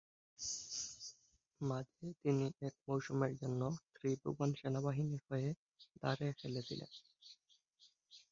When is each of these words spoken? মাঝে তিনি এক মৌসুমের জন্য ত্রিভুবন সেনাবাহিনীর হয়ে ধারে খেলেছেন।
মাঝে 1.61 2.05
তিনি 2.21 2.45
এক 2.61 2.75
মৌসুমের 2.87 3.33
জন্য 3.41 3.61
ত্রিভুবন 3.93 4.49
সেনাবাহিনীর 4.59 5.23
হয়ে 5.29 5.49
ধারে 6.01 6.27
খেলেছেন। 6.39 6.81